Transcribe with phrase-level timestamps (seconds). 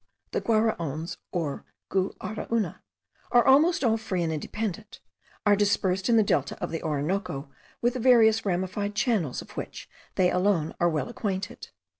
[0.31, 2.81] The Guaraons or Gu ara una,
[3.31, 4.99] almost all free and independent,
[5.45, 7.51] are dispersed in the Delta of the Orinoco,
[7.83, 11.69] with the variously ramified channels of which they alone are well acquainted.